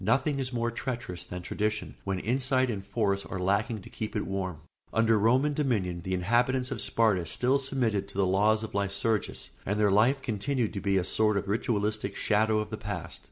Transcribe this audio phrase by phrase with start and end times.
[0.03, 4.25] Nothing is more treacherous than tradition, when insight and force are lacking to keep it
[4.25, 4.61] warm.
[4.91, 9.79] Under Roman dominion, the inhabitants of Sparta still submitted to the laws of Lycurgus and
[9.79, 13.19] their life continued to be a sort of ritualistic shadow of the past.